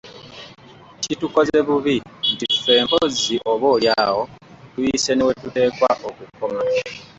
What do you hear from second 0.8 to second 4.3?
Kitukoze bubi nti ffe mpozzi oba oli awo